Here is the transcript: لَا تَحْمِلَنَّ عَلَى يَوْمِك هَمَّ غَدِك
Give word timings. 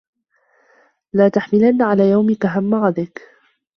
لَا 1.13 1.29
تَحْمِلَنَّ 1.29 1.81
عَلَى 1.81 2.09
يَوْمِك 2.11 2.45
هَمَّ 2.45 2.75
غَدِك 2.75 3.21